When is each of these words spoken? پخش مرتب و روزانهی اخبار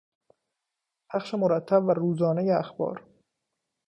پخش 1.09 1.33
مرتب 1.33 1.83
و 1.83 1.91
روزانهی 1.93 2.51
اخبار 2.51 3.05